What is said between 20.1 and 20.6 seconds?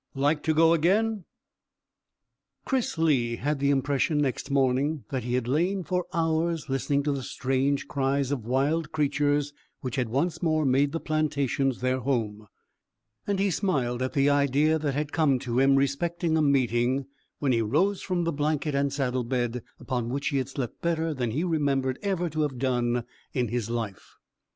he had